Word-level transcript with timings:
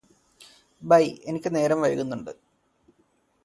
by 0.81 1.03
എനിക്ക് 1.25 1.49
നേരം 1.55 1.81
വൈകുന്നുണ്ട് 1.81 2.33